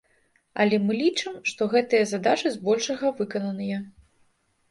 [0.63, 3.77] Але мы лічым, што гэтыя задачы збольшага выкананыя.